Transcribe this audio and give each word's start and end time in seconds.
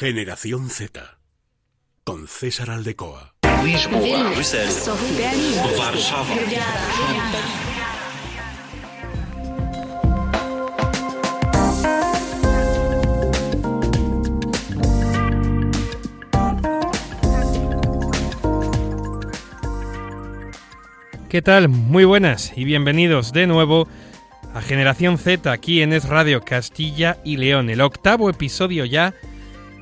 Generación 0.00 0.70
Z. 0.70 1.18
Con 2.04 2.26
César 2.26 2.70
Aldecoa. 2.70 3.34
¿Qué 21.28 21.42
tal? 21.42 21.68
Muy 21.68 22.04
buenas 22.06 22.56
y 22.56 22.64
bienvenidos 22.64 23.34
de 23.34 23.46
nuevo 23.46 23.86
a 24.54 24.62
Generación 24.62 25.18
Z 25.18 25.52
aquí 25.52 25.82
en 25.82 25.92
Es 25.92 26.08
Radio 26.08 26.40
Castilla 26.40 27.18
y 27.22 27.36
León, 27.36 27.68
el 27.68 27.82
octavo 27.82 28.30
episodio 28.30 28.86
ya 28.86 29.12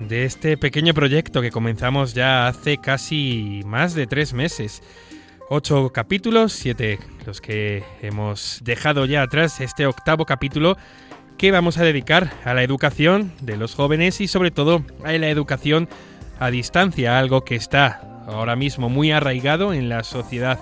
de 0.01 0.25
este 0.25 0.57
pequeño 0.57 0.95
proyecto 0.95 1.43
que 1.43 1.51
comenzamos 1.51 2.15
ya 2.15 2.47
hace 2.47 2.79
casi 2.79 3.63
más 3.67 3.95
de 3.95 4.07
tres 4.07 4.33
meses. 4.33 4.83
Ocho 5.51 5.91
capítulos, 5.91 6.53
siete 6.53 6.99
los 7.27 7.41
que 7.41 7.83
hemos 8.03 8.61
dejado 8.63 9.07
ya 9.07 9.23
atrás, 9.23 9.61
este 9.61 9.87
octavo 9.87 10.27
capítulo 10.27 10.77
que 11.37 11.51
vamos 11.51 11.79
a 11.79 11.85
dedicar 11.85 12.33
a 12.45 12.55
la 12.55 12.63
educación 12.63 13.33
de 13.41 13.57
los 13.57 13.75
jóvenes 13.75 14.21
y 14.21 14.29
sobre 14.29 14.51
todo 14.51 14.85
a 15.05 15.13
la 15.13 15.29
educación 15.29 15.89
a 16.39 16.51
distancia, 16.51 17.19
algo 17.19 17.45
que 17.45 17.55
está 17.55 18.25
ahora 18.27 18.57
mismo 18.57 18.89
muy 18.89 19.11
arraigado 19.11 19.73
en 19.73 19.89
la 19.89 20.05
sociedad 20.05 20.61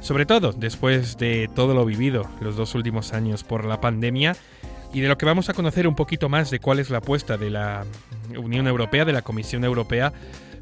sobre 0.00 0.26
todo 0.26 0.52
después 0.52 1.18
de 1.18 1.48
todo 1.54 1.74
lo 1.74 1.84
vivido 1.84 2.28
los 2.40 2.56
dos 2.56 2.74
últimos 2.74 3.12
años 3.12 3.44
por 3.44 3.64
la 3.64 3.80
pandemia 3.80 4.36
y 4.92 5.00
de 5.00 5.08
lo 5.08 5.18
que 5.18 5.26
vamos 5.26 5.48
a 5.48 5.54
conocer 5.54 5.86
un 5.86 5.94
poquito 5.94 6.28
más 6.28 6.50
de 6.50 6.60
cuál 6.60 6.78
es 6.78 6.90
la 6.90 6.98
apuesta 6.98 7.36
de 7.36 7.50
la 7.50 7.84
Unión 8.36 8.66
Europea, 8.66 9.04
de 9.04 9.12
la 9.12 9.22
Comisión 9.22 9.64
Europea 9.64 10.12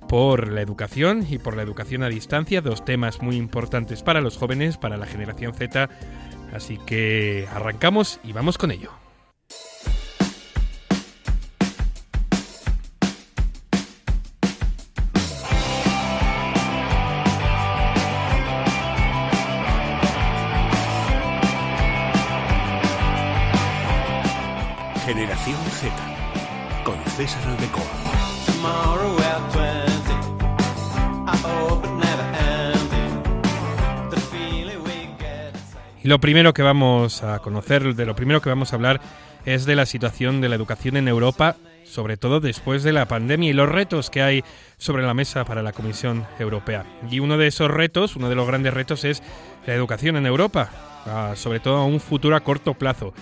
por 0.08 0.48
la 0.50 0.62
educación 0.62 1.26
y 1.28 1.38
por 1.38 1.56
la 1.56 1.62
educación 1.62 2.02
a 2.02 2.08
distancia, 2.08 2.60
dos 2.60 2.84
temas 2.84 3.20
muy 3.20 3.36
importantes 3.36 4.02
para 4.02 4.20
los 4.20 4.36
jóvenes, 4.38 4.78
para 4.78 4.96
la 4.96 5.06
generación 5.06 5.54
Z. 5.54 5.88
Así 6.52 6.78
que 6.86 7.46
arrancamos 7.52 8.20
y 8.24 8.32
vamos 8.32 8.56
con 8.56 8.70
ello. 8.70 9.07
Generación 25.08 25.56
Z. 25.70 25.90
Con 26.84 27.02
César 27.06 27.42
Aldecoa. 27.48 27.82
Tomorrow 28.44 29.16
at 29.20 29.40
20, 29.54 29.88
I 31.26 31.36
hope 31.44 31.86
it 31.86 31.92
never 31.92 32.26
ended. 32.36 34.10
The 34.10 34.20
feeling 34.20 34.84
we 34.84 35.08
get 35.18 35.54
inside. 35.54 35.80
Y 36.04 36.08
lo 36.08 36.20
primero 36.20 36.52
que 36.52 36.60
vamos 36.60 37.22
a 37.22 37.38
conocer, 37.38 37.94
de 37.94 38.04
lo 38.04 38.14
primero 38.14 38.42
que 38.42 38.50
vamos 38.50 38.74
a 38.74 38.76
hablar, 38.76 39.00
es 39.46 39.64
de 39.64 39.76
la 39.76 39.86
situación 39.86 40.42
de 40.42 40.50
la 40.50 40.56
educación 40.56 40.98
en 40.98 41.08
Europa, 41.08 41.56
sobre 41.84 42.18
todo 42.18 42.40
después 42.40 42.82
de 42.82 42.92
la 42.92 43.08
pandemia 43.08 43.48
y 43.48 43.54
los 43.54 43.70
retos 43.70 44.10
que 44.10 44.20
hay 44.20 44.44
sobre 44.76 45.04
la 45.04 45.14
mesa 45.14 45.46
para 45.46 45.62
la 45.62 45.72
Comisión 45.72 46.26
Europea. 46.38 46.84
Y 47.10 47.20
uno 47.20 47.38
de 47.38 47.46
esos 47.46 47.70
retos, 47.70 48.14
uno 48.14 48.28
de 48.28 48.34
los 48.34 48.46
grandes 48.46 48.74
retos 48.74 49.06
es 49.06 49.22
la 49.66 49.72
educación 49.72 50.16
en 50.18 50.26
Europa, 50.26 50.68
ah, 51.06 51.32
sobre 51.34 51.60
todo 51.60 51.78
a 51.78 51.86
un 51.86 51.98
futuro 51.98 52.36
a 52.36 52.40
corto 52.40 52.74
plazo. 52.74 53.14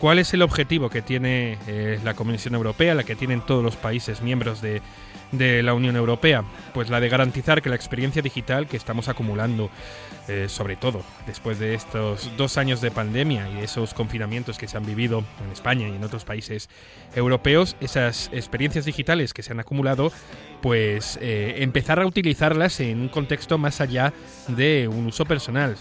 ¿Cuál 0.00 0.18
es 0.18 0.32
el 0.32 0.40
objetivo 0.40 0.88
que 0.88 1.02
tiene 1.02 1.58
eh, 1.66 2.00
la 2.02 2.14
Comisión 2.14 2.54
Europea, 2.54 2.94
la 2.94 3.04
que 3.04 3.16
tienen 3.16 3.42
todos 3.42 3.62
los 3.62 3.76
países 3.76 4.22
miembros 4.22 4.62
de, 4.62 4.80
de 5.32 5.62
la 5.62 5.74
Unión 5.74 5.96
Europea? 5.96 6.44
Pues 6.74 6.90
la 6.90 7.00
de 7.00 7.08
garantizar 7.08 7.62
que 7.62 7.68
la 7.68 7.76
experiencia 7.76 8.22
digital 8.22 8.66
que 8.66 8.76
estamos 8.76 9.08
acumulando, 9.08 9.70
eh, 10.28 10.46
sobre 10.48 10.76
todo 10.76 11.02
después 11.26 11.58
de 11.58 11.74
estos 11.74 12.30
dos 12.36 12.58
años 12.58 12.80
de 12.80 12.90
pandemia 12.90 13.48
y 13.50 13.58
esos 13.62 13.94
confinamientos 13.94 14.58
que 14.58 14.68
se 14.68 14.76
han 14.76 14.86
vivido 14.86 15.24
en 15.44 15.52
España 15.52 15.88
y 15.88 15.96
en 15.96 16.04
otros 16.04 16.24
países 16.24 16.68
europeos, 17.14 17.76
esas 17.80 18.30
experiencias 18.32 18.84
digitales 18.84 19.34
que 19.34 19.42
se 19.42 19.52
han 19.52 19.60
acumulado, 19.60 20.12
pues 20.60 21.18
eh, 21.20 21.56
empezar 21.58 22.00
a 22.00 22.06
utilizarlas 22.06 22.80
en 22.80 23.00
un 23.00 23.08
contexto 23.08 23.58
más 23.58 23.80
allá 23.80 24.12
de 24.48 24.88
un 24.88 25.06
uso 25.06 25.24
personal. 25.24 25.76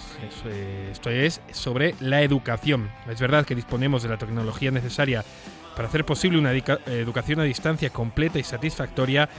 Eh, 0.46 0.90
esto 0.91 1.09
es 1.09 1.41
sobre 1.52 1.96
la 2.00 2.22
educación. 2.22 2.90
Es 3.09 3.19
verdad 3.19 3.46
que 3.46 3.56
disponemos 3.56 4.03
de 4.03 4.09
la 4.09 4.18
tecnología 4.18 4.72
necesaria 4.72 5.23
para 5.75 5.88
hacer 5.88 6.06
posible 6.06 6.40
una 6.40 6.52
educación 6.52 7.40
a 7.40 7.44
distancia 7.44 7.90
completa 7.90 8.40
y 8.40 8.44
satisfactoria, 8.44 9.30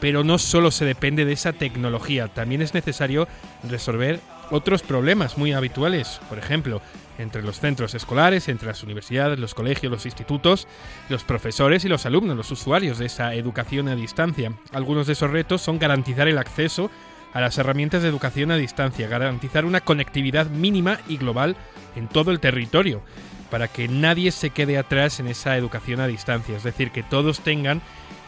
pero 0.00 0.22
no 0.22 0.38
solo 0.38 0.70
se 0.70 0.84
depende 0.84 1.24
de 1.24 1.32
esa 1.32 1.52
tecnología, 1.52 2.28
también 2.28 2.62
es 2.62 2.72
necesario 2.74 3.26
resolver 3.68 4.20
otros 4.50 4.82
problemas 4.82 5.36
muy 5.36 5.52
habituales, 5.52 6.20
por 6.28 6.38
ejemplo, 6.38 6.80
entre 7.18 7.42
los 7.42 7.58
centros 7.58 7.94
escolares, 7.94 8.48
entre 8.48 8.68
las 8.68 8.82
universidades, 8.84 9.38
los 9.38 9.54
colegios, 9.54 9.90
los 9.90 10.06
institutos, 10.06 10.68
los 11.08 11.24
profesores 11.24 11.84
y 11.84 11.88
los 11.88 12.06
alumnos, 12.06 12.36
los 12.36 12.50
usuarios 12.52 12.98
de 12.98 13.06
esa 13.06 13.34
educación 13.34 13.88
a 13.88 13.96
distancia. 13.96 14.52
Algunos 14.72 15.08
de 15.08 15.14
esos 15.14 15.30
retos 15.30 15.60
son 15.60 15.80
garantizar 15.80 16.28
el 16.28 16.38
acceso 16.38 16.90
a 17.34 17.40
las 17.40 17.58
herramientas 17.58 18.02
de 18.02 18.08
educación 18.08 18.52
a 18.52 18.56
distancia, 18.56 19.08
garantizar 19.08 19.64
una 19.64 19.80
conectividad 19.80 20.46
mínima 20.46 21.00
y 21.08 21.18
global 21.18 21.56
en 21.96 22.08
todo 22.08 22.30
el 22.30 22.40
territorio, 22.40 23.02
para 23.50 23.68
que 23.68 23.88
nadie 23.88 24.30
se 24.30 24.50
quede 24.50 24.78
atrás 24.78 25.20
en 25.20 25.28
esa 25.28 25.56
educación 25.56 26.00
a 26.00 26.06
distancia, 26.06 26.56
es 26.56 26.64
decir, 26.64 26.90
que 26.90 27.02
todos 27.02 27.40
tengan 27.40 27.82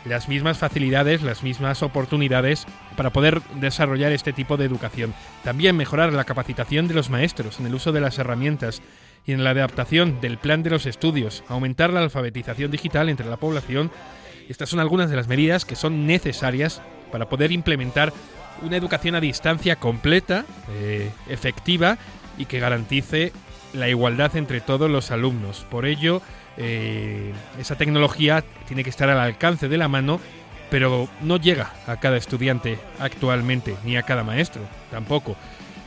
las 0.05 0.29
mismas 0.29 0.59
facilidades, 0.59 1.23
las 1.23 1.43
mismas 1.43 1.83
oportunidades 1.83 2.67
para 2.97 3.11
poder 3.11 3.43
desarrollar 3.57 4.13
este 4.13 4.33
tipo 4.33 4.57
de 4.57 4.65
educación. 4.65 5.15
También 5.45 5.77
mejorar 5.77 6.13
la 6.13 6.25
capacitación 6.25 6.89
de 6.89 6.95
los 6.95 7.11
maestros 7.11 7.61
en 7.61 7.67
el 7.67 7.75
uso 7.75 7.93
de 7.93 8.01
las 8.01 8.19
herramientas 8.19 8.81
y 9.27 9.33
en 9.33 9.45
la 9.45 9.51
adaptación 9.51 10.21
del 10.21 10.39
plan 10.39 10.63
de 10.63 10.71
los 10.71 10.87
estudios, 10.87 11.45
aumentar 11.49 11.93
la 11.93 12.01
alfabetización 12.01 12.71
digital 12.71 13.09
entre 13.09 13.27
la 13.27 13.37
población. 13.37 13.91
Estas 14.49 14.71
son 14.71 14.81
algunas 14.81 15.11
de 15.11 15.17
las 15.17 15.29
medidas 15.29 15.65
que 15.65 15.77
son 15.77 16.07
necesarias 16.07 16.81
para 17.13 17.29
poder 17.29 17.53
implementar 17.53 18.13
una 18.63 18.77
educación 18.77 19.15
a 19.15 19.21
distancia 19.21 19.77
completa, 19.77 20.45
eh, 20.71 21.11
efectiva 21.29 21.99
y 22.39 22.47
que 22.47 22.59
garantice 22.59 23.33
la 23.73 23.89
igualdad 23.89 24.37
entre 24.37 24.61
todos 24.61 24.91
los 24.91 25.11
alumnos. 25.11 25.67
Por 25.71 25.87
ello, 25.87 26.23
eh, 26.57 27.33
esa 27.59 27.77
tecnología 27.77 28.45
tiene 28.67 28.85
que 28.85 28.91
estar 28.91 29.09
al 29.09 29.19
alcance 29.19 29.69
de 29.69 29.79
la 29.79 29.89
mano, 29.89 30.21
pero 30.71 31.09
no 31.23 31.37
llega 31.37 31.73
a 31.87 31.97
cada 31.99 32.17
estudiante 32.17 32.79
actualmente, 32.99 33.75
ni 33.85 33.97
a 33.97 34.03
cada 34.03 34.25
maestro 34.25 34.63
tampoco. 34.91 35.37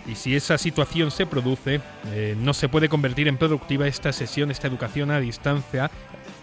Y 0.06 0.16
si 0.16 0.36
esa 0.36 0.58
situación 0.58 1.12
se 1.12 1.26
produce, 1.26 1.80
eh, 2.12 2.36
no 2.38 2.54
se 2.54 2.68
puede 2.68 2.90
convertir 2.90 3.30
en 3.30 3.38
productiva 3.38 3.88
esta 3.88 4.12
sesión, 4.12 4.52
esta 4.52 4.68
educación 4.68 5.12
a 5.12 5.20
distancia, 5.22 5.90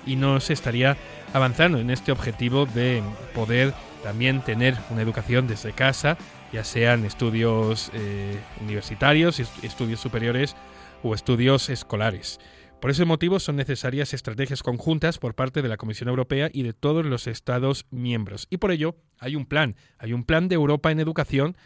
y 0.06 0.16
no 0.16 0.40
se 0.40 0.54
estaría 0.54 0.96
avanzando 1.34 1.78
en 1.78 1.90
este 1.90 2.10
objetivo 2.10 2.64
de 2.64 3.02
poder 3.34 3.74
también 4.02 4.40
tener 4.40 4.74
una 4.88 5.02
educación 5.02 5.46
desde 5.46 5.72
casa, 5.72 6.16
ya 6.54 6.64
sean 6.64 7.04
estudios 7.04 7.90
eh, 7.92 8.38
universitarios, 8.62 9.38
est- 9.40 9.62
estudios 9.62 10.00
superiores 10.00 10.56
o 11.02 11.14
estudios 11.14 11.70
escolares. 11.70 12.38
Por 12.80 12.90
ese 12.90 13.04
motivo 13.04 13.40
son 13.40 13.56
necesarias 13.56 14.14
estrategias 14.14 14.62
conjuntas 14.62 15.18
por 15.18 15.34
parte 15.34 15.60
de 15.60 15.68
la 15.68 15.76
Comisión 15.76 16.08
Europea 16.08 16.48
y 16.50 16.62
de 16.62 16.72
todos 16.72 17.04
los 17.04 17.26
Estados 17.26 17.86
miembros. 17.90 18.46
Y 18.48 18.56
por 18.56 18.70
ello 18.70 18.96
hay 19.18 19.36
un 19.36 19.44
plan, 19.44 19.76
hay 19.98 20.14
un 20.14 20.24
plan 20.24 20.48
de 20.48 20.54
Europa 20.54 20.90
en 20.90 20.98
educación 20.98 21.56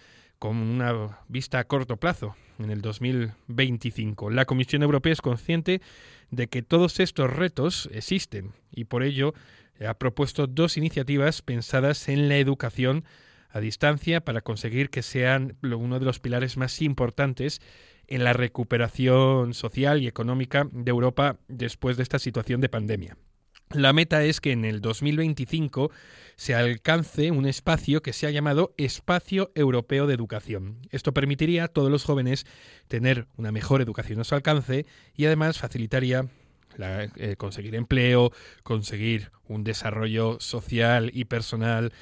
con 0.40 0.56
una 0.56 1.20
vista 1.28 1.60
a 1.60 1.64
corto 1.64 1.96
plazo, 1.96 2.34
en 2.58 2.70
el 2.70 2.82
2025. 2.82 4.30
La 4.30 4.44
Comisión 4.44 4.82
Europea 4.82 5.12
es 5.12 5.20
consciente 5.20 5.80
de 6.30 6.48
que 6.48 6.62
todos 6.62 6.98
estos 6.98 7.32
retos 7.32 7.88
existen 7.92 8.52
y 8.72 8.84
por 8.84 9.04
ello 9.04 9.34
ha 9.86 9.94
propuesto 9.94 10.46
dos 10.46 10.76
iniciativas 10.76 11.42
pensadas 11.42 12.08
en 12.08 12.28
la 12.28 12.38
educación 12.38 13.04
a 13.50 13.60
distancia 13.60 14.20
para 14.20 14.40
conseguir 14.40 14.90
que 14.90 15.02
sean 15.02 15.56
uno 15.62 16.00
de 16.00 16.04
los 16.04 16.18
pilares 16.18 16.56
más 16.56 16.82
importantes 16.82 17.60
en 18.08 18.24
la 18.24 18.32
recuperación 18.32 19.54
social 19.54 20.02
y 20.02 20.06
económica 20.06 20.68
de 20.72 20.90
Europa 20.90 21.38
después 21.48 21.96
de 21.96 22.02
esta 22.02 22.18
situación 22.18 22.60
de 22.60 22.68
pandemia. 22.68 23.16
La 23.72 23.92
meta 23.92 24.22
es 24.22 24.40
que 24.40 24.52
en 24.52 24.64
el 24.64 24.80
2025 24.80 25.90
se 26.36 26.54
alcance 26.54 27.30
un 27.30 27.46
espacio 27.46 28.02
que 28.02 28.12
se 28.12 28.26
ha 28.26 28.30
llamado 28.30 28.72
Espacio 28.76 29.50
Europeo 29.54 30.06
de 30.06 30.14
Educación. 30.14 30.78
Esto 30.90 31.12
permitiría 31.12 31.64
a 31.64 31.68
todos 31.68 31.90
los 31.90 32.04
jóvenes 32.04 32.46
tener 32.86 33.26
una 33.36 33.50
mejor 33.50 33.82
educación 33.82 34.20
a 34.20 34.24
su 34.24 34.34
alcance 34.34 34.86
y 35.16 35.24
además 35.24 35.58
facilitaría 35.58 36.28
la- 36.76 37.04
eh, 37.16 37.36
conseguir 37.36 37.74
empleo, 37.74 38.32
conseguir 38.62 39.30
un 39.48 39.64
desarrollo 39.64 40.38
social 40.40 41.10
y 41.14 41.24
personal, 41.26 41.92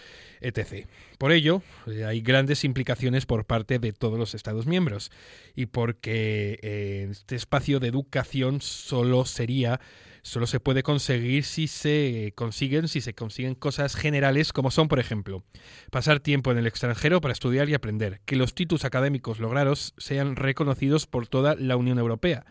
etc. 0.40 0.86
Por 1.18 1.32
ello, 1.32 1.62
eh, 1.86 2.04
hay 2.04 2.20
grandes 2.20 2.64
implicaciones 2.64 3.26
por 3.26 3.44
parte 3.44 3.78
de 3.78 3.92
todos 3.92 4.18
los 4.18 4.34
Estados 4.34 4.66
miembros 4.66 5.10
y 5.54 5.66
porque 5.66 6.58
eh, 6.62 7.08
este 7.10 7.36
espacio 7.36 7.80
de 7.80 7.88
educación 7.88 8.60
solo 8.60 9.24
sería 9.24 9.80
solo 10.24 10.46
se 10.46 10.60
puede 10.60 10.84
conseguir 10.84 11.42
si 11.42 11.66
se 11.66 12.32
consiguen, 12.36 12.86
si 12.86 13.00
se 13.00 13.12
consiguen 13.12 13.56
cosas 13.56 13.96
generales 13.96 14.52
como 14.52 14.70
son, 14.70 14.86
por 14.86 15.00
ejemplo, 15.00 15.42
pasar 15.90 16.20
tiempo 16.20 16.52
en 16.52 16.58
el 16.58 16.68
extranjero 16.68 17.20
para 17.20 17.32
estudiar 17.32 17.68
y 17.68 17.74
aprender, 17.74 18.20
que 18.24 18.36
los 18.36 18.54
títulos 18.54 18.84
académicos 18.84 19.40
logrados 19.40 19.94
sean 19.98 20.36
reconocidos 20.36 21.08
por 21.08 21.26
toda 21.26 21.56
la 21.56 21.74
Unión 21.76 21.98
Europea, 21.98 22.46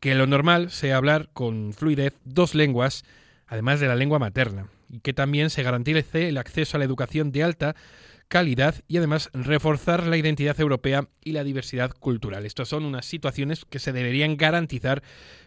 que 0.00 0.14
lo 0.14 0.26
normal 0.26 0.70
sea 0.70 0.96
hablar 0.96 1.28
con 1.32 1.72
fluidez 1.72 2.14
dos 2.24 2.54
lenguas, 2.54 3.04
además 3.46 3.80
de 3.80 3.88
la 3.88 3.96
lengua 3.96 4.18
materna, 4.18 4.68
y 4.88 5.00
que 5.00 5.12
también 5.12 5.50
se 5.50 5.62
garantice 5.62 6.28
el 6.28 6.38
acceso 6.38 6.76
a 6.76 6.78
la 6.78 6.84
educación 6.84 7.32
de 7.32 7.42
alta 7.42 7.76
calidad 8.28 8.74
y 8.88 8.96
además 8.96 9.30
reforzar 9.32 10.06
la 10.06 10.16
identidad 10.16 10.58
europea 10.60 11.08
y 11.22 11.32
la 11.32 11.44
diversidad 11.44 11.92
cultural. 11.92 12.44
Estas 12.44 12.68
son 12.68 12.84
unas 12.84 13.06
situaciones 13.06 13.64
que 13.64 13.78
se 13.78 13.92
deberían 13.92 14.36
garantizar 14.36 15.02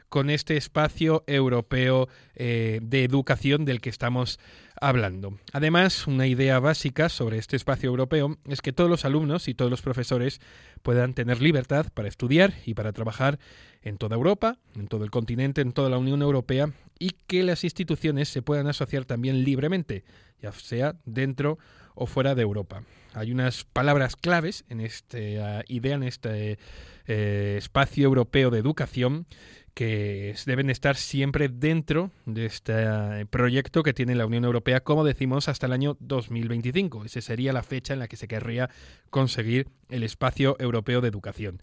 con 0.10 0.30
este 0.30 0.58
espacio 0.58 1.24
europeo 1.28 2.10
eh, 2.36 2.80
de 2.82 3.04
educación 3.04 3.66
del 3.66 3.82
que 3.82 3.90
estamos 3.90 4.40
hablando. 4.82 5.38
Además, 5.54 6.08
una 6.08 6.28
idea 6.28 6.60
básica 6.60 7.10
sobre 7.10 7.38
este 7.38 7.56
espacio 7.56 7.90
europeo 7.90 8.38
es 8.48 8.62
que 8.62 8.74
todos 8.74 8.90
los 8.90 9.06
alumnos 9.06 9.48
y 9.48 9.54
todos 9.54 9.70
los 9.70 9.82
profesores 9.82 10.42
puedan 10.82 11.14
tener 11.14 11.42
libertad 11.42 11.88
para 11.94 12.08
estudiar 12.08 12.54
y 12.66 12.74
para 12.74 12.94
trabajar 12.94 13.40
en 13.82 13.98
toda 13.98 14.16
Europa, 14.16 14.58
en 14.76 14.88
todo 14.88 15.04
el 15.04 15.12
continente, 15.12 15.62
en 15.62 15.74
toda 15.74 15.90
la 15.90 15.98
Unión 15.98 16.22
Europea 16.22 16.72
y 16.98 17.12
que 17.28 17.44
las 17.44 17.64
instituciones 17.64 18.30
se 18.30 18.42
puedan 18.42 18.68
asociar 18.68 19.06
también 19.06 19.44
libremente, 19.44 20.04
ya 20.42 20.52
sea 20.52 20.96
dentro 21.06 21.58
o 21.96 22.06
fuera 22.06 22.36
de 22.36 22.42
Europa. 22.42 22.84
Hay 23.14 23.32
unas 23.32 23.66
palabras 23.66 24.16
claves 24.16 24.66
en 24.70 24.82
esta 24.82 25.64
idea, 25.68 25.96
en 25.96 26.04
este 26.04 26.60
eh, 27.08 27.56
espacio 27.58 28.06
europeo 28.06 28.52
de 28.52 28.60
educación 28.60 29.26
que 29.74 30.36
deben 30.46 30.70
estar 30.70 30.96
siempre 30.96 31.50
dentro 31.50 32.12
de 32.26 32.46
este 32.46 33.26
proyecto 33.28 33.84
que 33.84 33.94
tiene 33.94 34.16
la 34.16 34.26
Unión 34.26 34.46
Europea, 34.46 34.82
como 34.82 35.04
decimos, 35.04 35.48
hasta 35.48 35.66
el 35.66 35.74
año 35.74 35.98
2025. 36.00 37.06
Esa 37.06 37.22
sería 37.22 37.54
la 37.54 37.64
fecha 37.64 37.94
en 37.94 38.00
la 38.00 38.08
que 38.08 38.18
se 38.18 38.28
querría 38.28 38.70
conseguir 39.10 39.68
el 39.90 40.04
espacio 40.04 40.56
europeo 40.60 41.02
de 41.02 41.08
educación. 41.08 41.62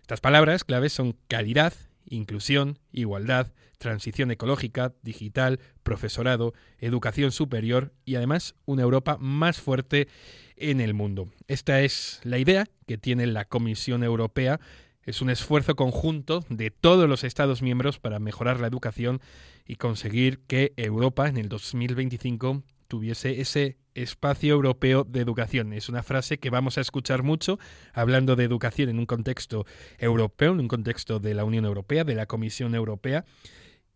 Estas 0.00 0.20
palabras 0.20 0.64
claves 0.64 0.92
son 0.92 1.16
calidad, 1.28 1.74
inclusión, 2.06 2.78
igualdad, 2.92 3.52
transición 3.78 4.30
ecológica, 4.30 4.94
digital, 5.02 5.60
profesorado, 5.82 6.52
educación 6.78 7.32
superior 7.32 7.92
y 8.04 8.16
además 8.16 8.54
una 8.64 8.82
Europa 8.82 9.16
más 9.20 9.60
fuerte 9.60 10.08
en 10.56 10.80
el 10.80 10.94
mundo. 10.94 11.28
Esta 11.46 11.80
es 11.80 12.20
la 12.24 12.38
idea 12.38 12.66
que 12.86 12.98
tiene 12.98 13.26
la 13.26 13.44
Comisión 13.44 14.02
Europea 14.02 14.60
es 15.08 15.22
un 15.22 15.30
esfuerzo 15.30 15.74
conjunto 15.74 16.44
de 16.50 16.70
todos 16.70 17.08
los 17.08 17.24
Estados 17.24 17.62
miembros 17.62 17.98
para 17.98 18.18
mejorar 18.18 18.60
la 18.60 18.66
educación 18.66 19.22
y 19.66 19.76
conseguir 19.76 20.40
que 20.40 20.74
Europa 20.76 21.28
en 21.28 21.38
el 21.38 21.48
2025 21.48 22.62
tuviese 22.88 23.40
ese 23.40 23.78
espacio 23.94 24.52
europeo 24.52 25.04
de 25.04 25.20
educación. 25.20 25.72
Es 25.72 25.88
una 25.88 26.02
frase 26.02 26.36
que 26.36 26.50
vamos 26.50 26.76
a 26.76 26.82
escuchar 26.82 27.22
mucho 27.22 27.58
hablando 27.94 28.36
de 28.36 28.44
educación 28.44 28.90
en 28.90 28.98
un 28.98 29.06
contexto 29.06 29.64
europeo, 29.96 30.52
en 30.52 30.60
un 30.60 30.68
contexto 30.68 31.20
de 31.20 31.32
la 31.32 31.44
Unión 31.44 31.64
Europea, 31.64 32.04
de 32.04 32.14
la 32.14 32.26
Comisión 32.26 32.74
Europea, 32.74 33.24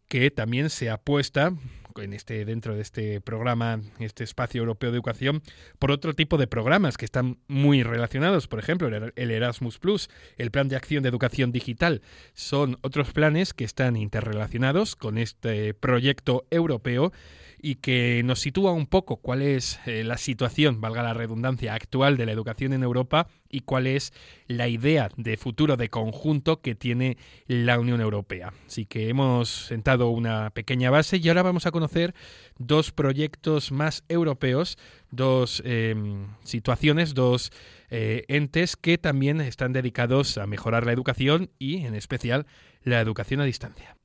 que 0.08 0.30
también 0.30 0.70
se 0.70 0.88
apuesta 0.88 1.52
en 2.00 2.12
este, 2.12 2.44
dentro 2.44 2.74
de 2.74 2.82
este 2.82 3.20
programa, 3.20 3.80
este 3.98 4.24
espacio 4.24 4.60
europeo 4.60 4.90
de 4.90 4.96
educación, 4.96 5.42
por 5.78 5.90
otro 5.90 6.14
tipo 6.14 6.38
de 6.38 6.46
programas 6.46 6.96
que 6.96 7.04
están 7.04 7.38
muy 7.48 7.82
relacionados. 7.82 8.48
Por 8.48 8.58
ejemplo, 8.58 8.88
el 8.88 9.30
Erasmus 9.30 9.78
Plus, 9.78 10.08
el 10.38 10.50
Plan 10.50 10.68
de 10.68 10.76
Acción 10.76 11.02
de 11.02 11.08
Educación 11.08 11.52
Digital, 11.52 12.02
son 12.34 12.78
otros 12.82 13.12
planes 13.12 13.52
que 13.52 13.64
están 13.64 13.96
interrelacionados 13.96 14.96
con 14.96 15.18
este 15.18 15.74
proyecto 15.74 16.46
europeo 16.50 17.12
y 17.64 17.76
que 17.76 18.22
nos 18.24 18.40
sitúa 18.40 18.72
un 18.72 18.86
poco 18.86 19.18
cuál 19.18 19.40
es 19.40 19.78
eh, 19.86 20.02
la 20.02 20.18
situación, 20.18 20.80
valga 20.80 21.04
la 21.04 21.14
redundancia, 21.14 21.74
actual 21.74 22.16
de 22.16 22.26
la 22.26 22.32
educación 22.32 22.72
en 22.72 22.82
Europa 22.82 23.28
y 23.48 23.60
cuál 23.60 23.86
es 23.86 24.12
la 24.48 24.66
idea 24.66 25.10
de 25.16 25.36
futuro 25.36 25.76
de 25.76 25.88
conjunto 25.88 26.60
que 26.60 26.74
tiene 26.74 27.16
la 27.46 27.78
Unión 27.78 28.00
Europea. 28.00 28.52
Así 28.66 28.84
que 28.84 29.08
hemos 29.08 29.48
sentado 29.48 30.08
una 30.08 30.50
pequeña 30.50 30.90
base 30.90 31.18
y 31.18 31.28
ahora 31.28 31.44
vamos 31.44 31.64
a 31.66 31.70
conocer 31.70 32.14
dos 32.58 32.90
proyectos 32.90 33.70
más 33.70 34.02
europeos, 34.08 34.76
dos 35.12 35.62
eh, 35.64 35.94
situaciones, 36.42 37.14
dos 37.14 37.52
eh, 37.90 38.24
entes 38.26 38.76
que 38.76 38.98
también 38.98 39.40
están 39.40 39.72
dedicados 39.72 40.36
a 40.36 40.48
mejorar 40.48 40.84
la 40.84 40.92
educación 40.92 41.50
y 41.60 41.86
en 41.86 41.94
especial 41.94 42.46
la 42.82 43.00
educación 43.00 43.40
a 43.40 43.44
distancia. 43.44 43.96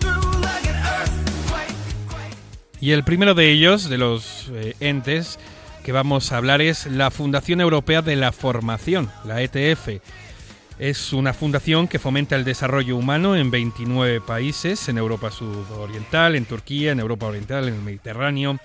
Through 0.00 0.40
like 0.40 0.66
an 0.66 0.76
earthquake, 0.76 1.74
quake. 2.08 2.36
Y 2.80 2.92
el 2.92 3.04
primero 3.04 3.34
de 3.34 3.50
ellos, 3.50 3.90
de 3.90 3.98
los 3.98 4.50
eh, 4.54 4.74
entes 4.80 5.38
que 5.84 5.92
vamos 5.92 6.32
a 6.32 6.38
hablar, 6.38 6.62
es 6.62 6.86
la 6.86 7.10
Fundación 7.10 7.60
Europea 7.60 8.00
de 8.00 8.16
la 8.16 8.32
Formación, 8.32 9.10
la 9.26 9.42
ETF. 9.42 10.00
Es 10.78 11.12
una 11.12 11.34
fundación 11.34 11.88
que 11.88 11.98
fomenta 11.98 12.36
el 12.36 12.44
desarrollo 12.44 12.96
humano 12.96 13.34
en 13.34 13.50
29 13.50 14.20
países, 14.20 14.88
en 14.88 14.96
Europa 14.96 15.32
Sudoriental, 15.32 16.36
en 16.36 16.44
Turquía, 16.44 16.92
en 16.92 17.00
Europa 17.00 17.26
Oriental, 17.26 17.66
en 17.66 17.74
el 17.74 17.82
Mediterráneo, 17.82 18.58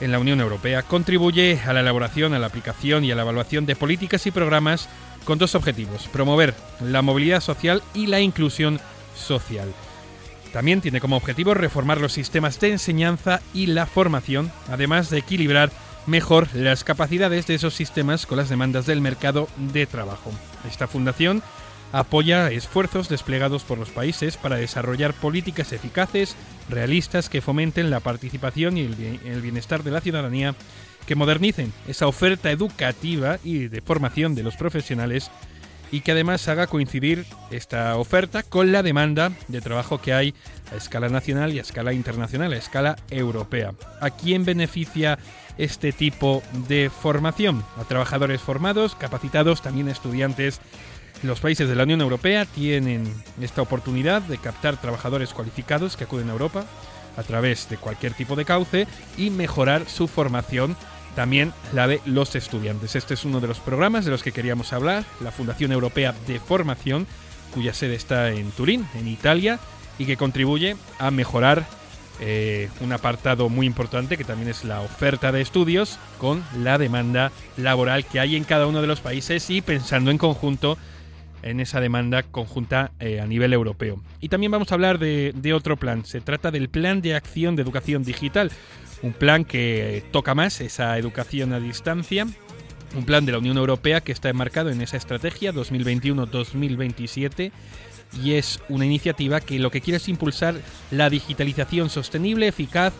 en 0.00 0.10
la 0.10 0.18
Unión 0.18 0.40
Europea. 0.40 0.82
Contribuye 0.82 1.60
a 1.66 1.74
la 1.74 1.80
elaboración, 1.80 2.32
a 2.32 2.38
la 2.38 2.46
aplicación 2.46 3.04
y 3.04 3.12
a 3.12 3.14
la 3.14 3.22
evaluación 3.22 3.66
de 3.66 3.76
políticas 3.76 4.26
y 4.26 4.30
programas 4.30 4.88
con 5.26 5.36
dos 5.36 5.54
objetivos, 5.54 6.08
promover 6.08 6.54
la 6.80 7.02
movilidad 7.02 7.40
social 7.40 7.82
y 7.92 8.06
la 8.06 8.20
inclusión 8.20 8.80
social. 9.14 9.70
También 10.50 10.80
tiene 10.80 11.00
como 11.00 11.16
objetivo 11.16 11.52
reformar 11.52 12.00
los 12.00 12.12
sistemas 12.14 12.58
de 12.58 12.72
enseñanza 12.72 13.42
y 13.52 13.66
la 13.66 13.84
formación, 13.84 14.50
además 14.70 15.10
de 15.10 15.18
equilibrar 15.18 15.70
mejor 16.06 16.48
las 16.54 16.84
capacidades 16.84 17.46
de 17.46 17.56
esos 17.56 17.74
sistemas 17.74 18.24
con 18.24 18.38
las 18.38 18.48
demandas 18.48 18.86
del 18.86 19.02
mercado 19.02 19.46
de 19.56 19.84
trabajo. 19.84 20.32
Esta 20.68 20.86
fundación 20.86 21.42
apoya 21.92 22.50
esfuerzos 22.50 23.08
desplegados 23.08 23.62
por 23.62 23.78
los 23.78 23.90
países 23.90 24.36
para 24.36 24.56
desarrollar 24.56 25.14
políticas 25.14 25.72
eficaces, 25.72 26.34
realistas, 26.68 27.28
que 27.28 27.40
fomenten 27.40 27.90
la 27.90 28.00
participación 28.00 28.76
y 28.76 28.80
el 28.82 28.94
bien- 28.96 29.20
el 29.24 29.40
bienestar 29.40 29.84
de 29.84 29.92
la 29.92 30.00
ciudadanía, 30.00 30.54
que 31.06 31.14
modernicen 31.14 31.72
esa 31.86 32.06
oferta 32.06 32.50
educativa 32.50 33.38
y 33.44 33.68
de 33.68 33.80
formación 33.80 34.34
de 34.34 34.42
los 34.42 34.56
profesionales 34.56 35.30
y 35.94 36.00
que 36.00 36.10
además 36.10 36.48
haga 36.48 36.66
coincidir 36.66 37.24
esta 37.52 37.96
oferta 37.98 38.42
con 38.42 38.72
la 38.72 38.82
demanda 38.82 39.30
de 39.46 39.60
trabajo 39.60 40.00
que 40.00 40.12
hay 40.12 40.34
a 40.72 40.74
escala 40.74 41.08
nacional 41.08 41.52
y 41.52 41.60
a 41.60 41.62
escala 41.62 41.92
internacional, 41.92 42.52
a 42.52 42.56
escala 42.56 42.96
europea. 43.10 43.74
¿A 44.00 44.10
quién 44.10 44.44
beneficia 44.44 45.20
este 45.56 45.92
tipo 45.92 46.42
de 46.66 46.90
formación? 46.90 47.64
A 47.76 47.84
trabajadores 47.84 48.40
formados, 48.40 48.96
capacitados, 48.96 49.62
también 49.62 49.86
estudiantes. 49.86 50.60
Los 51.22 51.38
países 51.38 51.68
de 51.68 51.76
la 51.76 51.84
Unión 51.84 52.00
Europea 52.00 52.44
tienen 52.44 53.04
esta 53.40 53.62
oportunidad 53.62 54.20
de 54.22 54.38
captar 54.38 54.80
trabajadores 54.80 55.32
cualificados 55.32 55.96
que 55.96 56.02
acuden 56.02 56.28
a 56.28 56.32
Europa 56.32 56.64
a 57.16 57.22
través 57.22 57.68
de 57.68 57.76
cualquier 57.76 58.14
tipo 58.14 58.34
de 58.34 58.44
cauce 58.44 58.88
y 59.16 59.30
mejorar 59.30 59.88
su 59.88 60.08
formación 60.08 60.76
también 61.14 61.52
la 61.72 61.86
de 61.86 62.00
los 62.04 62.34
estudiantes. 62.34 62.96
Este 62.96 63.14
es 63.14 63.24
uno 63.24 63.40
de 63.40 63.48
los 63.48 63.60
programas 63.60 64.04
de 64.04 64.10
los 64.10 64.22
que 64.22 64.32
queríamos 64.32 64.72
hablar, 64.72 65.04
la 65.20 65.32
Fundación 65.32 65.72
Europea 65.72 66.14
de 66.26 66.40
Formación, 66.40 67.06
cuya 67.52 67.72
sede 67.72 67.94
está 67.94 68.30
en 68.30 68.50
Turín, 68.50 68.86
en 68.94 69.08
Italia, 69.08 69.58
y 69.98 70.06
que 70.06 70.16
contribuye 70.16 70.76
a 70.98 71.10
mejorar 71.10 71.64
eh, 72.20 72.68
un 72.80 72.92
apartado 72.92 73.48
muy 73.48 73.66
importante 73.66 74.16
que 74.16 74.24
también 74.24 74.48
es 74.48 74.64
la 74.64 74.80
oferta 74.80 75.32
de 75.32 75.40
estudios 75.40 75.98
con 76.18 76.44
la 76.62 76.78
demanda 76.78 77.32
laboral 77.56 78.04
que 78.04 78.20
hay 78.20 78.36
en 78.36 78.44
cada 78.44 78.66
uno 78.66 78.80
de 78.80 78.86
los 78.86 79.00
países 79.00 79.50
y 79.50 79.62
pensando 79.62 80.12
en 80.12 80.18
conjunto 80.18 80.78
en 81.44 81.60
esa 81.60 81.80
demanda 81.80 82.22
conjunta 82.22 82.90
eh, 82.98 83.20
a 83.20 83.26
nivel 83.26 83.52
europeo. 83.52 84.00
Y 84.20 84.28
también 84.28 84.50
vamos 84.50 84.72
a 84.72 84.74
hablar 84.74 84.98
de, 84.98 85.32
de 85.36 85.52
otro 85.52 85.76
plan. 85.76 86.04
Se 86.04 86.20
trata 86.20 86.50
del 86.50 86.68
Plan 86.68 87.02
de 87.02 87.14
Acción 87.14 87.54
de 87.56 87.62
Educación 87.62 88.02
Digital, 88.02 88.50
un 89.02 89.12
plan 89.12 89.44
que 89.44 90.02
toca 90.10 90.34
más 90.34 90.60
esa 90.60 90.98
educación 90.98 91.52
a 91.52 91.60
distancia, 91.60 92.26
un 92.96 93.04
plan 93.04 93.26
de 93.26 93.32
la 93.32 93.38
Unión 93.38 93.58
Europea 93.58 94.00
que 94.00 94.12
está 94.12 94.28
enmarcado 94.28 94.70
en 94.70 94.80
esa 94.80 94.96
estrategia 94.96 95.52
2021-2027 95.52 97.52
y 98.22 98.34
es 98.34 98.60
una 98.68 98.86
iniciativa 98.86 99.40
que 99.40 99.58
lo 99.58 99.70
que 99.70 99.80
quiere 99.80 99.96
es 99.96 100.08
impulsar 100.08 100.54
la 100.90 101.10
digitalización 101.10 101.90
sostenible, 101.90 102.48
eficaz 102.48 102.92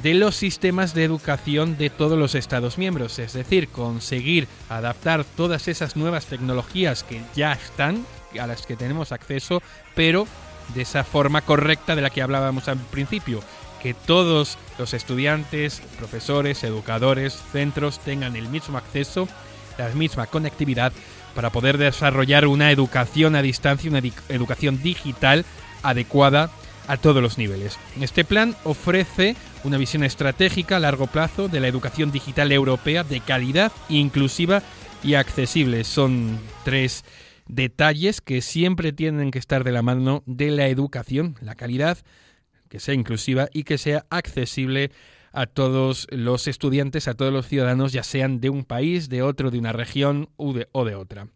de 0.00 0.14
los 0.14 0.36
sistemas 0.36 0.94
de 0.94 1.04
educación 1.04 1.76
de 1.76 1.90
todos 1.90 2.18
los 2.18 2.34
Estados 2.34 2.78
miembros, 2.78 3.18
es 3.18 3.34
decir, 3.34 3.68
conseguir 3.68 4.48
adaptar 4.68 5.24
todas 5.24 5.68
esas 5.68 5.96
nuevas 5.96 6.26
tecnologías 6.26 7.04
que 7.04 7.20
ya 7.34 7.52
están, 7.52 8.06
a 8.40 8.46
las 8.46 8.66
que 8.66 8.76
tenemos 8.76 9.12
acceso, 9.12 9.62
pero 9.94 10.26
de 10.74 10.82
esa 10.82 11.04
forma 11.04 11.42
correcta 11.42 11.94
de 11.94 12.02
la 12.02 12.10
que 12.10 12.22
hablábamos 12.22 12.68
al 12.68 12.78
principio, 12.78 13.40
que 13.82 13.94
todos 13.94 14.56
los 14.78 14.94
estudiantes, 14.94 15.82
profesores, 15.98 16.64
educadores, 16.64 17.36
centros 17.52 17.98
tengan 17.98 18.36
el 18.36 18.48
mismo 18.48 18.78
acceso, 18.78 19.28
la 19.76 19.88
misma 19.90 20.26
conectividad 20.26 20.92
para 21.34 21.50
poder 21.50 21.78
desarrollar 21.78 22.46
una 22.46 22.70
educación 22.70 23.36
a 23.36 23.42
distancia, 23.42 23.90
una 23.90 24.02
educación 24.28 24.82
digital 24.82 25.44
adecuada 25.82 26.50
a 26.88 26.96
todos 26.96 27.22
los 27.22 27.38
niveles. 27.38 27.78
Este 28.00 28.24
plan 28.24 28.56
ofrece 28.64 29.36
una 29.64 29.78
visión 29.78 30.04
estratégica 30.04 30.76
a 30.76 30.80
largo 30.80 31.06
plazo 31.06 31.48
de 31.48 31.60
la 31.60 31.68
educación 31.68 32.10
digital 32.10 32.52
europea 32.52 33.04
de 33.04 33.20
calidad, 33.20 33.72
inclusiva 33.88 34.62
y 35.02 35.14
accesible. 35.14 35.84
Son 35.84 36.38
tres 36.64 37.04
detalles 37.46 38.20
que 38.20 38.40
siempre 38.40 38.92
tienen 38.92 39.30
que 39.30 39.38
estar 39.38 39.64
de 39.64 39.72
la 39.72 39.82
mano 39.82 40.22
de 40.26 40.50
la 40.50 40.68
educación, 40.68 41.36
la 41.40 41.54
calidad, 41.54 41.98
que 42.68 42.80
sea 42.80 42.94
inclusiva 42.94 43.48
y 43.52 43.64
que 43.64 43.78
sea 43.78 44.06
accesible 44.10 44.90
a 45.32 45.46
todos 45.46 46.06
los 46.10 46.46
estudiantes, 46.46 47.08
a 47.08 47.14
todos 47.14 47.32
los 47.32 47.46
ciudadanos, 47.46 47.92
ya 47.92 48.02
sean 48.02 48.40
de 48.40 48.50
un 48.50 48.64
país, 48.64 49.08
de 49.08 49.22
otro, 49.22 49.50
de 49.50 49.58
una 49.58 49.72
región 49.72 50.28
o 50.36 50.52
de, 50.52 50.68
de 50.72 50.94
otra. 50.94 51.28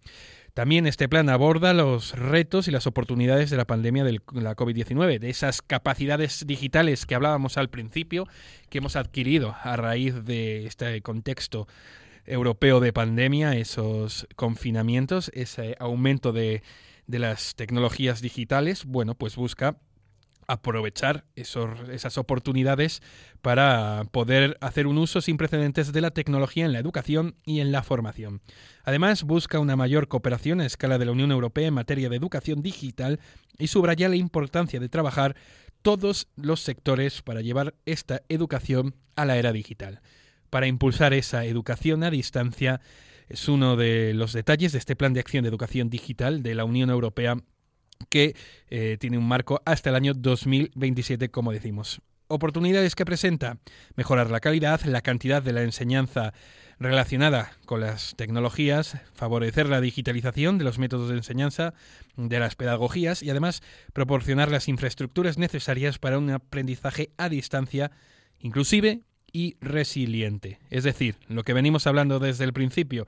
También 0.57 0.87
este 0.87 1.07
plan 1.07 1.29
aborda 1.29 1.75
los 1.75 2.19
retos 2.19 2.67
y 2.67 2.71
las 2.71 2.87
oportunidades 2.87 3.51
de 3.51 3.59
la 3.59 3.67
pandemia 3.67 4.05
de 4.05 4.23
la 4.33 4.57
COVID-19, 4.57 5.19
de 5.19 5.29
esas 5.29 5.61
capacidades 5.61 6.47
digitales 6.47 7.05
que 7.05 7.15
hablábamos 7.15 7.59
al 7.59 7.69
principio, 7.69 8.27
que 8.71 8.79
hemos 8.79 8.97
adquirido 8.97 9.55
a 9.63 9.77
raíz 9.77 10.25
de 10.25 10.65
este 10.65 11.03
contexto 11.03 11.69
europeo 12.25 12.81
de 12.81 12.95
pandemia, 12.95 13.55
esos 13.55 14.27
confinamientos, 14.35 15.31
ese 15.35 15.77
aumento 15.79 16.33
de, 16.33 16.63
de 17.07 17.19
las 17.19 17.55
tecnologías 17.55 18.23
digitales, 18.23 18.87
bueno, 18.87 19.15
pues 19.15 19.37
busca 19.37 19.77
aprovechar 20.49 21.25
esas 21.35 22.19
oportunidades 22.19 23.03
para 23.43 24.05
poder 24.11 24.57
hacer 24.61 24.87
un 24.87 24.99
uso 24.99 25.21
sin 25.21 25.37
precedentes 25.37 25.93
de 25.93 26.00
la 26.00 26.11
tecnología 26.11 26.65
en 26.65 26.73
la 26.73 26.79
educación 26.79 27.37
y 27.45 27.61
en 27.61 27.73
la 27.73 27.83
formación. 27.83 28.41
Además, 28.85 29.25
busca 29.25 29.59
una 29.59 29.76
mayor 29.76 30.09
cooperación 30.09 30.61
a 30.61 30.67
escala 30.67 30.99
de 30.99 31.05
la 31.05 31.12
Unión 31.12 31.31
Europea 31.31 31.69
en 31.69 31.75
materia 31.75 32.09
de 32.09 32.17
educación 32.17 32.62
digital 32.62 33.21
y 33.59 33.67
subraya 33.69 34.09
la 34.09 34.17
importancia 34.17 34.81
de 34.81 34.88
trabajar 34.88 35.37
todos 35.83 36.29
los 36.37 36.61
sectores 36.61 37.23
para 37.23 37.41
llevar 37.41 37.75
esta 37.85 38.23
educación 38.29 38.97
a 39.15 39.25
la 39.25 39.37
era 39.37 39.53
digital. 39.53 40.00
Para 40.50 40.67
impulsar 40.67 41.15
esa 41.15 41.45
educación 41.45 42.03
a 42.03 42.11
distancia 42.11 42.81
es 43.29 43.49
uno 43.49 43.76
de 43.76 44.15
los 44.15 44.33
detalles 44.33 44.73
de 44.73 44.79
este 44.79 44.97
plan 44.97 45.12
de 45.12 45.21
acción 45.21 45.43
de 45.43 45.49
educación 45.49 45.91
digital 45.91 46.43
de 46.43 46.55
la 46.55 46.65
Unión 46.65 46.91
Europea 46.91 47.37
que 48.09 48.35
eh, 48.69 48.97
tiene 49.00 49.19
un 49.19 49.29
marco 49.29 49.61
hasta 49.65 49.91
el 49.91 49.97
año 49.97 50.15
2027, 50.15 51.31
como 51.31 51.53
decimos. 51.53 52.00
Oportunidades 52.29 52.95
que 52.95 53.05
presenta 53.05 53.59
mejorar 53.95 54.31
la 54.31 54.41
calidad, 54.41 54.81
la 54.83 55.00
cantidad 55.00 55.43
de 55.43 55.53
la 55.53 55.62
enseñanza 55.62 56.33
relacionada 56.79 57.53
con 57.65 57.81
las 57.81 58.15
tecnologías, 58.17 58.99
favorecer 59.15 59.69
la 59.69 59.81
digitalización 59.81 60.59
de 60.59 60.65
los 60.65 60.79
métodos 60.79 61.09
de 61.09 61.17
enseñanza, 61.17 61.75
de 62.17 62.41
las 62.41 62.55
pedagogías 62.55 63.23
y 63.23 63.31
además 63.31 63.62
proporcionar 63.93 64.50
las 64.50 64.69
infraestructuras 64.69 65.38
necesarias 65.38 65.99
para 65.99 66.19
un 66.19 66.31
aprendizaje 66.31 67.11
a 67.17 67.29
distancia, 67.29 67.93
inclusive 68.41 69.03
y 69.33 69.57
resiliente. 69.61 70.59
Es 70.71 70.85
decir, 70.85 71.17
lo 71.29 71.45
que 71.45 71.53
venimos 71.53 71.87
hablando 71.87 72.19
desde 72.19 72.45
el 72.45 72.53
principio, 72.53 73.07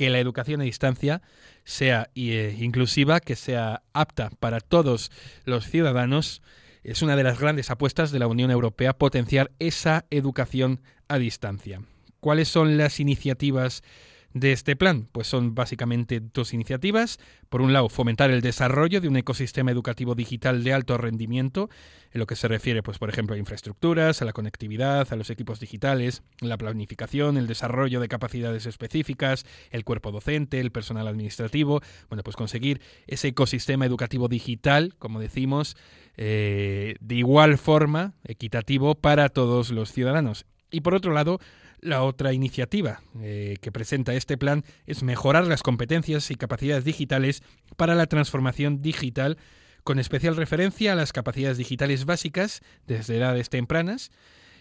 que 0.00 0.08
la 0.08 0.18
educación 0.18 0.62
a 0.62 0.64
distancia 0.64 1.20
sea 1.62 2.08
eh, 2.14 2.56
inclusiva, 2.58 3.20
que 3.20 3.36
sea 3.36 3.82
apta 3.92 4.30
para 4.40 4.60
todos 4.60 5.10
los 5.44 5.66
ciudadanos, 5.66 6.40
es 6.82 7.02
una 7.02 7.16
de 7.16 7.22
las 7.22 7.38
grandes 7.38 7.70
apuestas 7.70 8.10
de 8.10 8.18
la 8.18 8.26
Unión 8.26 8.50
Europea 8.50 8.96
potenciar 8.96 9.50
esa 9.58 10.06
educación 10.08 10.80
a 11.08 11.18
distancia. 11.18 11.82
¿Cuáles 12.18 12.48
son 12.48 12.78
las 12.78 12.98
iniciativas 12.98 13.82
de 14.32 14.52
este 14.52 14.76
plan? 14.76 15.08
Pues 15.12 15.26
son 15.26 15.54
básicamente 15.54 16.20
dos 16.20 16.54
iniciativas. 16.54 17.18
Por 17.48 17.62
un 17.62 17.72
lado, 17.72 17.88
fomentar 17.88 18.30
el 18.30 18.40
desarrollo 18.40 19.00
de 19.00 19.08
un 19.08 19.16
ecosistema 19.16 19.70
educativo 19.70 20.14
digital 20.14 20.62
de 20.62 20.72
alto 20.72 20.96
rendimiento, 20.98 21.68
en 22.12 22.20
lo 22.20 22.26
que 22.26 22.36
se 22.36 22.48
refiere, 22.48 22.82
pues, 22.82 22.98
por 22.98 23.08
ejemplo, 23.08 23.34
a 23.34 23.38
infraestructuras, 23.38 24.22
a 24.22 24.24
la 24.24 24.32
conectividad, 24.32 25.12
a 25.12 25.16
los 25.16 25.30
equipos 25.30 25.60
digitales, 25.60 26.22
la 26.40 26.56
planificación, 26.56 27.36
el 27.36 27.46
desarrollo 27.46 28.00
de 28.00 28.08
capacidades 28.08 28.66
específicas, 28.66 29.44
el 29.70 29.84
cuerpo 29.84 30.12
docente, 30.12 30.60
el 30.60 30.72
personal 30.72 31.08
administrativo. 31.08 31.80
Bueno, 32.08 32.22
pues 32.22 32.36
conseguir 32.36 32.80
ese 33.06 33.28
ecosistema 33.28 33.86
educativo 33.86 34.28
digital, 34.28 34.94
como 34.98 35.20
decimos, 35.20 35.76
eh, 36.16 36.96
de 37.00 37.14
igual 37.14 37.58
forma, 37.58 38.14
equitativo 38.24 38.94
para 38.94 39.28
todos 39.28 39.70
los 39.70 39.92
ciudadanos. 39.92 40.46
Y 40.70 40.82
por 40.82 40.94
otro 40.94 41.12
lado, 41.12 41.40
la 41.80 42.02
otra 42.02 42.32
iniciativa 42.32 43.00
eh, 43.20 43.56
que 43.60 43.72
presenta 43.72 44.14
este 44.14 44.36
plan 44.36 44.64
es 44.86 45.02
mejorar 45.02 45.46
las 45.46 45.62
competencias 45.62 46.30
y 46.30 46.34
capacidades 46.34 46.84
digitales 46.84 47.42
para 47.76 47.94
la 47.94 48.06
transformación 48.06 48.82
digital, 48.82 49.38
con 49.84 49.98
especial 49.98 50.36
referencia 50.36 50.92
a 50.92 50.96
las 50.96 51.12
capacidades 51.12 51.58
digitales 51.58 52.04
básicas 52.04 52.62
desde 52.86 53.16
edades 53.16 53.48
tempranas, 53.48 54.10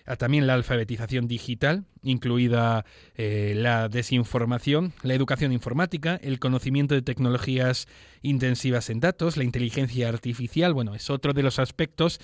a 0.05 0.15
también 0.15 0.47
la 0.47 0.55
alfabetización 0.55 1.27
digital, 1.27 1.85
incluida 2.01 2.83
eh, 3.15 3.53
la 3.55 3.89
desinformación, 3.89 4.93
la 5.03 5.13
educación 5.13 5.51
informática, 5.51 6.19
el 6.23 6.39
conocimiento 6.39 6.95
de 6.95 7.03
tecnologías 7.03 7.87
intensivas 8.23 8.89
en 8.89 9.01
datos, 9.01 9.37
la 9.37 9.43
inteligencia 9.43 10.09
artificial, 10.09 10.73
bueno, 10.73 10.95
es 10.95 11.09
otro 11.09 11.33
de 11.33 11.43
los 11.43 11.59
aspectos 11.59 12.19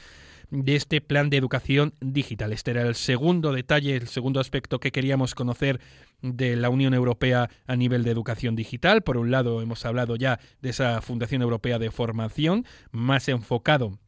de 0.64 0.76
este 0.76 1.02
plan 1.02 1.30
de 1.30 1.38
educación 1.38 1.94
digital. 2.00 2.54
Este 2.54 2.72
era 2.72 2.82
el 2.84 2.96
segundo 2.96 3.52
detalle, 3.52 3.96
el 3.96 4.08
segundo 4.08 4.40
aspecto 4.40 4.80
que 4.80 4.92
queríamos 4.92 5.36
conocer 5.36 5.80
de 6.22 6.56
la 6.56 6.70
Unión 6.70 6.94
Europea 6.94 7.50
a 7.68 7.76
nivel 7.76 8.04
de 8.04 8.12
educación 8.12 8.56
digital. 8.56 9.02
Por 9.02 9.18
un 9.18 9.32
lado, 9.32 9.62
hemos 9.62 9.86
hablado 9.86 10.16
ya 10.16 10.40
de 10.62 10.70
esa 10.70 11.02
Fundación 11.02 11.42
Europea 11.42 11.80
de 11.80 11.92
Formación, 11.92 12.66
más 12.92 13.28
enfocado 13.28 14.00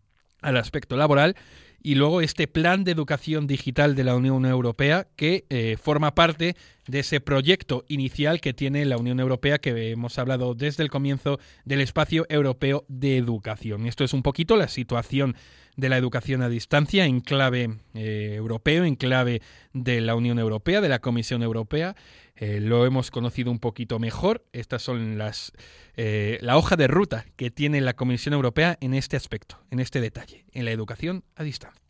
al 0.42 0.58
aspecto 0.58 0.96
laboral, 0.96 1.36
y 1.82 1.96
luego 1.96 2.22
este 2.22 2.48
plan 2.48 2.84
de 2.84 2.92
educación 2.92 3.48
digital 3.48 3.96
de 3.96 4.04
la 4.04 4.16
Unión 4.16 4.46
Europea 4.46 5.08
que 5.16 5.46
eh, 5.50 5.78
forma 5.82 6.16
parte 6.16 6.56
de 6.88 7.00
ese 7.00 7.22
proyecto 7.22 7.86
inicial 7.88 8.42
que 8.42 8.54
tiene 8.54 8.84
la 8.86 8.98
Unión 8.98 9.20
Europea 9.20 9.60
que 9.60 9.92
hemos 9.92 10.18
hablado 10.18 10.56
desde 10.56 10.84
el 10.84 10.90
comienzo 10.90 11.40
del 11.66 11.82
espacio 11.82 12.26
europeo 12.30 12.84
de 12.88 13.18
educación. 13.18 13.86
Esto 13.86 14.04
es 14.04 14.14
un 14.14 14.24
poquito 14.24 14.58
la 14.58 14.68
situación 14.68 15.36
de 15.78 15.90
la 15.90 15.98
educación 15.98 16.42
a 16.42 16.50
distancia 16.50 17.06
en 17.06 17.22
clave 17.22 17.78
eh, 17.94 18.34
europeo, 18.36 18.84
en 18.84 18.96
clave 18.96 19.42
de 19.74 20.02
la 20.02 20.16
Unión 20.16 20.40
Europea, 20.40 20.82
de 20.82 20.90
la 20.90 21.00
Comisión 21.00 21.44
Europea. 21.44 21.96
Eh, 22.36 22.60
lo 22.60 22.86
hemos 22.86 23.10
conocido 23.12 23.52
un 23.52 23.60
poquito 23.60 24.00
mejor. 24.00 24.44
Estas 24.52 24.82
son 24.82 25.18
las 25.18 25.54
eh, 25.96 26.38
la 26.42 26.58
hoja 26.58 26.76
de 26.76 26.88
ruta 26.88 27.26
que 27.36 27.50
tiene 27.50 27.80
la 27.82 27.96
Comisión 27.96 28.34
Europea 28.34 28.78
en 28.82 28.94
este 28.94 29.16
aspecto, 29.16 29.60
en 29.72 29.80
este 29.80 30.02
detalle, 30.02 30.46
en 30.52 30.66
la 30.66 30.72
educación 30.72 31.24
a 31.36 31.44
distancia. 31.44 31.82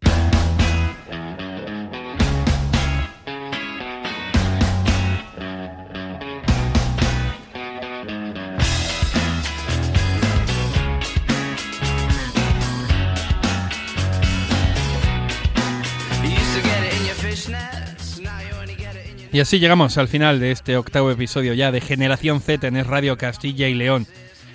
Y 19.32 19.40
así 19.40 19.60
llegamos 19.60 19.98
al 19.98 20.08
final 20.08 20.40
de 20.40 20.52
este 20.52 20.78
octavo 20.78 21.12
episodio 21.12 21.54
ya 21.54 21.72
de 21.72 21.82
Generación 21.82 22.42
Z 22.42 22.68
en 22.68 22.84
Radio 22.86 23.18
Castilla 23.18 23.68
y 23.68 23.74
León. 23.74 24.08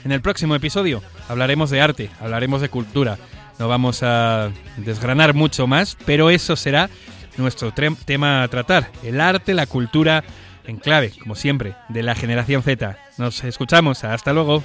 En 0.04 0.12
el 0.12 0.20
próximo 0.20 0.54
episodio 0.54 1.02
hablaremos 1.28 1.70
de 1.70 1.80
arte, 1.80 2.10
hablaremos 2.20 2.60
de 2.60 2.68
cultura. 2.68 3.18
No 3.58 3.68
vamos 3.68 4.02
a 4.02 4.50
desgranar 4.78 5.34
mucho 5.34 5.66
más, 5.66 5.96
pero 6.06 6.30
eso 6.30 6.56
será 6.56 6.90
nuestro 7.36 7.72
tema 7.72 8.42
a 8.42 8.48
tratar. 8.48 8.90
El 9.02 9.20
arte, 9.20 9.54
la 9.54 9.66
cultura, 9.66 10.24
en 10.66 10.76
clave, 10.76 11.12
como 11.20 11.34
siempre, 11.34 11.74
de 11.88 12.02
la 12.02 12.14
Generación 12.14 12.62
Z. 12.62 12.96
Nos 13.18 13.44
escuchamos. 13.44 14.04
Hasta 14.04 14.32
luego. 14.32 14.64